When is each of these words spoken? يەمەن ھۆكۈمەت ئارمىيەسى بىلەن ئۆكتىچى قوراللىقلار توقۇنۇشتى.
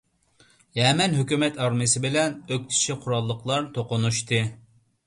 يەمەن 0.79 1.13
ھۆكۈمەت 1.17 1.61
ئارمىيەسى 1.65 2.03
بىلەن 2.07 2.35
ئۆكتىچى 2.57 2.99
قوراللىقلار 3.05 3.71
توقۇنۇشتى. 3.79 4.43